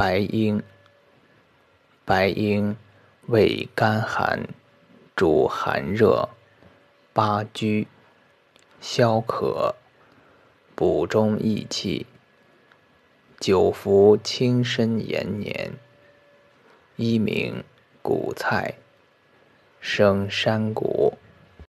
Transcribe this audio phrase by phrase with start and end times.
[0.00, 0.62] 白英，
[2.06, 2.74] 白英，
[3.26, 4.48] 味甘寒，
[5.14, 6.30] 主寒热，
[7.12, 7.86] 八居，
[8.80, 9.74] 消渴，
[10.74, 12.06] 补中益气，
[13.38, 15.72] 久服轻身延年。
[16.96, 17.62] 一名
[18.00, 18.76] 谷菜，
[19.80, 21.18] 生山谷。